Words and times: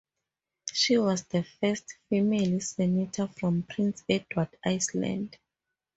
She 0.73 0.97
was 0.97 1.25
the 1.25 1.43
first 1.59 1.97
female 2.09 2.59
Senator 2.59 3.27
from 3.27 3.61
Prince 3.61 4.03
Edward 4.09 4.49
Island. 4.65 5.37